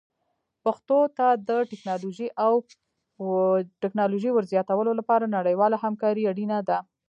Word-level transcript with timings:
پښتو 0.63 0.97
ته 1.17 1.27
د 1.49 1.49
ټکنالوژۍ 3.81 4.31
ور 4.33 4.45
زیاتولو 4.51 4.91
لپاره 4.99 5.33
نړیواله 5.37 5.77
همکاري 5.85 6.23
اړینه 6.31 6.57
ده. 6.69 6.77